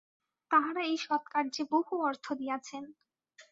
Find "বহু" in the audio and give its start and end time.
1.71-1.93